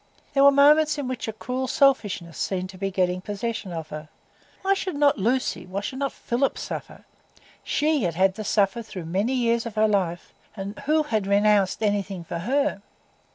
[0.33, 4.09] There were moments in which a cruel selfishness seemed to be getting possession of her;
[4.63, 7.05] why should not Lucy, why should not Philip, suffer?
[7.63, 11.83] She had had to suffer through many years of her life; and who had renounced
[11.83, 12.81] anything for her?